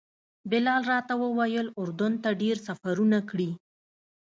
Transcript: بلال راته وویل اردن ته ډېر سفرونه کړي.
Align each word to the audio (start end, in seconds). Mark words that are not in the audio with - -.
بلال 0.49 0.81
راته 0.91 1.13
وویل 1.23 1.67
اردن 1.81 2.13
ته 2.23 2.29
ډېر 2.41 2.55
سفرونه 2.67 3.19
کړي. 3.29 3.51